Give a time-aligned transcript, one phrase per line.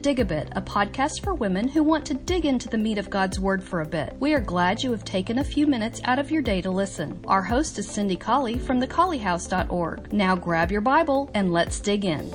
[0.00, 3.10] Dig a Bit, a podcast for women who want to dig into the meat of
[3.10, 4.16] God's Word for a bit.
[4.18, 7.22] We are glad you have taken a few minutes out of your day to listen.
[7.26, 10.10] Our host is Cindy Colley from thecolleyhouse.org.
[10.10, 12.32] Now grab your Bible and let's dig in.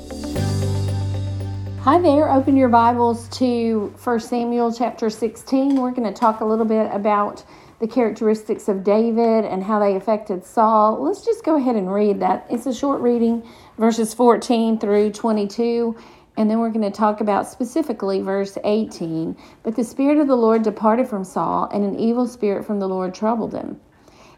[1.82, 2.32] Hi there.
[2.32, 5.82] Open your Bibles to 1 Samuel chapter 16.
[5.82, 7.44] We're going to talk a little bit about
[7.80, 11.04] the characteristics of David and how they affected Saul.
[11.04, 12.45] Let's just go ahead and read that.
[12.50, 13.44] It's a short reading,
[13.77, 15.95] verses 14 through 22.
[16.38, 19.38] And then we're going to talk about specifically verse 18.
[19.63, 22.89] But the Spirit of the Lord departed from Saul, and an evil spirit from the
[22.89, 23.80] Lord troubled him.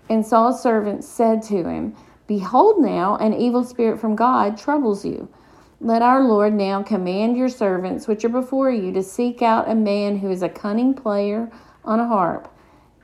[0.10, 1.96] And Saul's servants said to him,
[2.28, 5.28] Behold, now an evil spirit from God troubles you.
[5.80, 9.76] Let our Lord now command your servants which are before you to seek out a
[9.76, 11.52] man who is a cunning player
[11.86, 12.52] on a harp.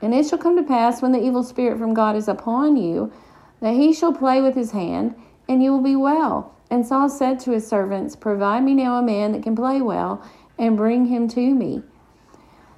[0.02, 3.12] And it shall come to pass when the evil spirit from God is upon you,
[3.60, 5.14] that he shall play with his hand,
[5.48, 6.54] and you will be well.
[6.70, 10.24] And Saul said to his servants, Provide me now a man that can play well,
[10.58, 11.82] and bring him to me.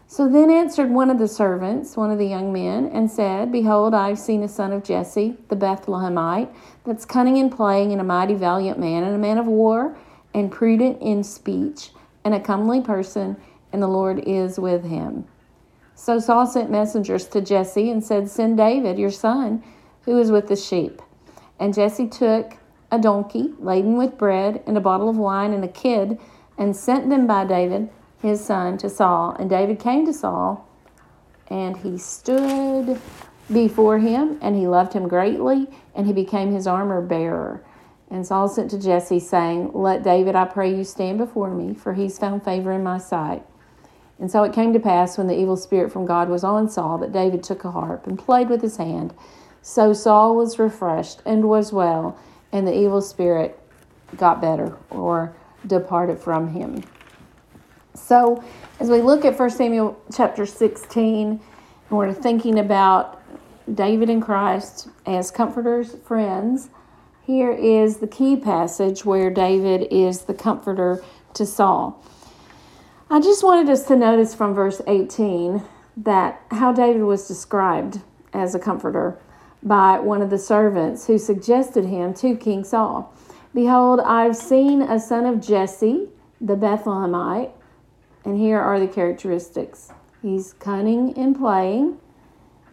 [0.08, 3.92] So then answered one of the servants, one of the young men, and said, Behold,
[3.92, 6.48] I have seen a son of Jesse, the Bethlehemite,
[6.84, 9.96] that's cunning in playing, and a mighty valiant man, and a man of war,
[10.32, 11.90] and prudent in speech,
[12.24, 13.36] and a comely person,
[13.72, 15.26] and the Lord is with him.
[15.96, 19.64] So Saul sent messengers to Jesse and said, Send David, your son,
[20.02, 21.02] who is with the sheep.
[21.58, 22.56] And Jesse took
[22.90, 26.18] a donkey laden with bread and a bottle of wine and a kid
[26.58, 29.36] and sent them by David his son to Saul.
[29.38, 30.68] And David came to Saul,
[31.48, 33.00] and he stood
[33.52, 37.64] before him, and he loved him greatly, and he became his armor bearer.
[38.10, 41.94] And Saul sent to Jesse, saying, Let David, I pray you, stand before me, for
[41.94, 43.44] he's found favor in my sight.
[44.18, 46.98] And so it came to pass when the evil spirit from God was on Saul
[46.98, 49.12] that David took a harp and played with his hand.
[49.60, 52.18] So Saul was refreshed and was well,
[52.52, 53.58] and the evil spirit
[54.16, 55.34] got better or
[55.66, 56.82] departed from him.
[57.94, 58.42] So,
[58.78, 61.40] as we look at 1 Samuel chapter 16, and
[61.90, 63.22] we're thinking about
[63.72, 66.68] David and Christ as comforters, friends,
[67.26, 71.02] here is the key passage where David is the comforter
[71.34, 72.02] to Saul.
[73.10, 75.62] I just wanted us to notice from verse 18
[75.98, 78.00] that how David was described
[78.32, 79.18] as a comforter
[79.62, 83.12] by one of the servants who suggested him to King Saul.
[83.54, 86.08] Behold, I've seen a son of Jesse,
[86.40, 87.52] the Bethlehemite,
[88.24, 89.92] and here are the characteristics
[90.26, 91.98] he's cunning in playing,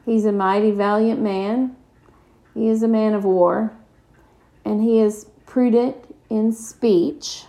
[0.06, 1.76] he's a mighty, valiant man,
[2.54, 3.74] he is a man of war,
[4.66, 5.96] and he is prudent
[6.30, 7.46] in speech.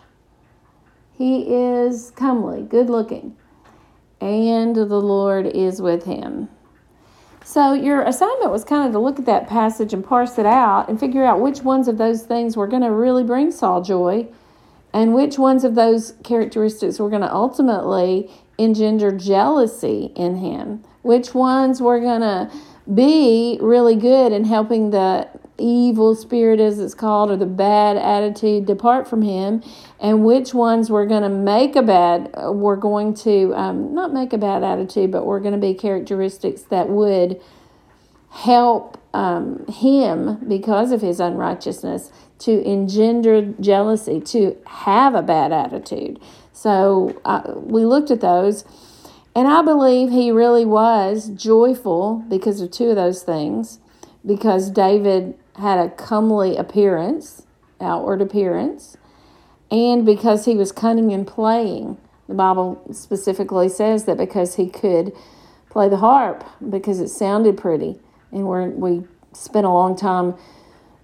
[1.13, 3.37] He is comely, good looking,
[4.21, 6.49] and the Lord is with him.
[7.47, 10.89] So, your assignment was kind of to look at that passage and parse it out
[10.89, 14.27] and figure out which ones of those things were going to really bring Saul joy
[14.95, 21.35] and which ones of those characteristics were going to ultimately engender jealousy in him, which
[21.35, 22.51] ones were going to
[22.93, 25.29] be really good in helping the
[25.59, 29.63] evil spirit, as it's called, or the bad attitude depart from him,
[30.01, 34.33] and which ones we're going to make a bad, we're going to um, not make
[34.33, 37.41] a bad attitude, but we're going to be characteristics that would
[38.31, 42.11] help um, him because of his unrighteousness
[42.41, 46.19] to engender jealousy, to have a bad attitude.
[46.53, 48.65] So uh, we looked at those,
[49.37, 53.79] and I believe he really was joyful because of two of those things.
[54.27, 57.47] Because David had a comely appearance,
[57.81, 58.97] outward appearance,
[59.71, 61.99] and because he was cunning in playing.
[62.29, 65.13] The Bible specifically says that because he could
[65.69, 68.01] play the harp, because it sounded pretty.
[68.33, 70.35] And we we spent a long time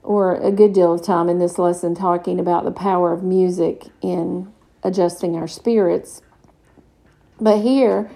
[0.02, 3.88] or a good deal of time in this lesson talking about the power of music
[4.00, 4.50] in
[4.82, 6.22] adjusting our spirits.
[7.40, 8.10] But here,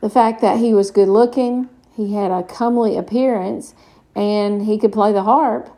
[0.00, 3.74] the fact that he was good looking, he had a comely appearance,
[4.16, 5.68] and he could play the harp,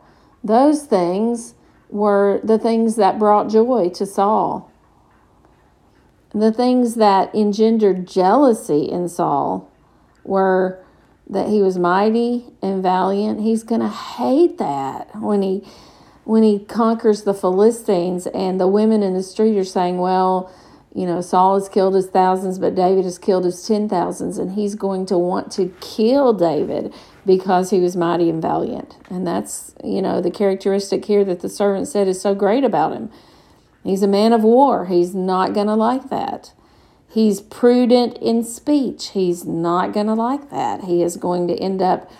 [0.43, 1.53] those things
[1.89, 4.71] were the things that brought joy to Saul.
[6.33, 9.69] The things that engendered jealousy in Saul
[10.23, 10.83] were
[11.27, 13.41] that he was mighty and valiant.
[13.41, 15.63] He's going to hate that when he
[16.23, 20.51] when he conquers the Philistines and the women in the street are saying, "Well,
[20.99, 24.51] you know, Saul has killed his thousands, but David has killed his ten thousands, and
[24.51, 26.93] he's going to want to kill David
[27.25, 31.47] because he was mighty and valiant." And that's, you know, the characteristic here that the
[31.47, 33.09] servant said is so great about him.
[33.81, 34.87] He's a man of war.
[34.87, 36.51] He's not going to like that.
[37.07, 39.11] He's prudent in speech.
[39.11, 40.83] He's not going to like that.
[40.83, 42.11] He is going to end up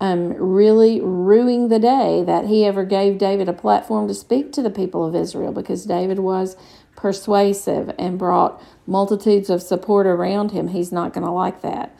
[0.00, 4.62] um, really ruining the day that he ever gave David a platform to speak to
[4.62, 6.56] the people of Israel because David was
[6.98, 11.96] persuasive and brought multitudes of support around him, he's not going to like that.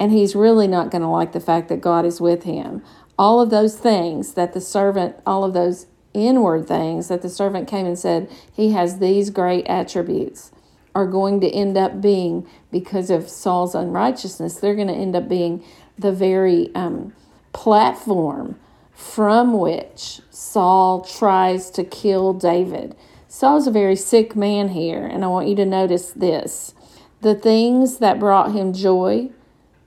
[0.00, 2.82] And he's really not going to like the fact that God is with him.
[3.16, 7.68] All of those things that the servant, all of those inward things that the servant
[7.68, 10.50] came and said, he has these great attributes,
[10.92, 15.28] are going to end up being, because of Saul's unrighteousness, they're going to end up
[15.28, 15.64] being
[15.96, 17.14] the very um,
[17.52, 18.58] platform
[18.92, 22.96] from which Saul tries to kill David.
[23.34, 26.74] Saul's a very sick man here, and I want you to notice this.
[27.22, 29.30] The things that brought him joy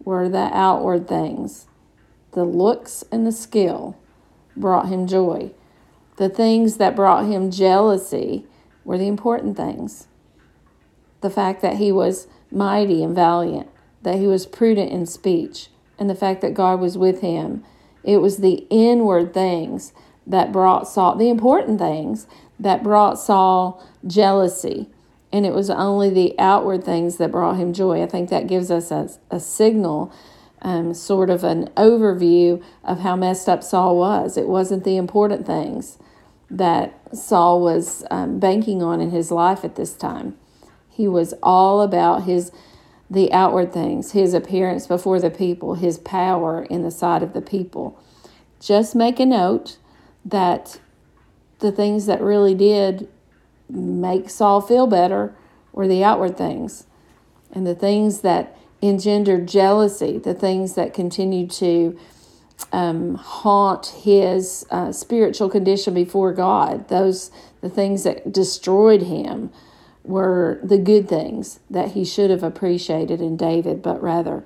[0.03, 1.67] were the outward things.
[2.31, 3.99] The looks and the skill
[4.57, 5.51] brought him joy.
[6.17, 8.47] The things that brought him jealousy
[8.83, 10.07] were the important things.
[11.21, 13.69] The fact that he was mighty and valiant,
[14.01, 15.69] that he was prudent in speech,
[15.99, 17.63] and the fact that God was with him.
[18.03, 19.93] It was the inward things
[20.25, 22.25] that brought Saul, the important things
[22.59, 24.87] that brought Saul jealousy.
[25.31, 28.01] And it was only the outward things that brought him joy.
[28.01, 30.13] I think that gives us a, a signal,
[30.61, 34.37] um, sort of an overview of how messed up Saul was.
[34.37, 35.97] It wasn't the important things
[36.49, 40.37] that Saul was um, banking on in his life at this time.
[40.89, 42.51] He was all about his
[43.09, 47.41] the outward things, his appearance before the people, his power in the sight of the
[47.41, 48.01] people.
[48.59, 49.77] Just make a note
[50.23, 50.79] that
[51.65, 53.07] the things that really did
[53.67, 55.35] make Saul feel better
[55.73, 56.85] were the outward things.
[57.51, 61.97] And the things that engendered jealousy, the things that continued to
[62.71, 67.31] um, haunt his uh, spiritual condition before God, those
[67.61, 69.49] the things that destroyed him
[70.03, 74.45] were the good things that he should have appreciated in David, but rather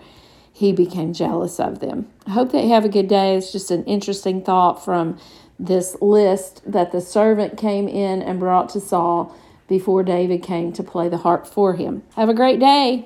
[0.53, 2.07] he became jealous of them.
[2.25, 3.35] I hope that you have a good day.
[3.35, 5.19] It's just an interesting thought from
[5.59, 9.35] this list that the servant came in and brought to Saul
[9.67, 12.01] before David came to play the harp for him.
[12.15, 12.97] Have a great day.